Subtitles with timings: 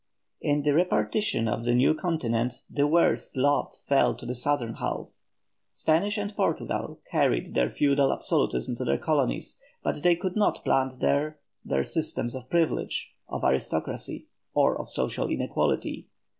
[0.41, 5.09] In the repartition of the new continent the worst lot fell to the southern half.
[5.73, 11.01] Spain and Portugal carried their feudal absolutism to their colonies, but they could not plant
[11.01, 14.25] there their systems of privilege, of aristocracy,
[14.55, 16.07] or of social inequality.